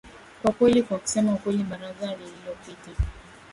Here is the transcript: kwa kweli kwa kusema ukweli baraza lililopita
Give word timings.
kwa 0.41 0.51
kweli 0.51 0.83
kwa 0.83 0.97
kusema 0.99 1.33
ukweli 1.33 1.63
baraza 1.63 2.05
lililopita 2.15 2.91